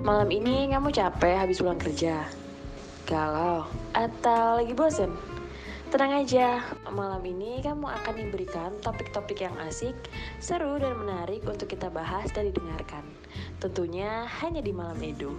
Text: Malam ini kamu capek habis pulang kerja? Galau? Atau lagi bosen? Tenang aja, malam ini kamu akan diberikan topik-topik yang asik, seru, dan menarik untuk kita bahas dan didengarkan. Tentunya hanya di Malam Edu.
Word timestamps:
Malam 0.00 0.32
ini 0.32 0.64
kamu 0.72 0.96
capek 0.96 1.36
habis 1.44 1.60
pulang 1.60 1.76
kerja? 1.76 2.24
Galau? 3.04 3.68
Atau 3.92 4.56
lagi 4.56 4.72
bosen? 4.72 5.12
Tenang 5.92 6.24
aja, 6.24 6.64
malam 6.88 7.20
ini 7.20 7.60
kamu 7.60 7.84
akan 7.84 8.14
diberikan 8.16 8.72
topik-topik 8.80 9.44
yang 9.44 9.52
asik, 9.68 9.92
seru, 10.40 10.80
dan 10.80 10.96
menarik 10.96 11.44
untuk 11.44 11.68
kita 11.68 11.92
bahas 11.92 12.32
dan 12.32 12.48
didengarkan. 12.48 13.04
Tentunya 13.60 14.24
hanya 14.40 14.64
di 14.64 14.72
Malam 14.72 14.96
Edu. 15.04 15.36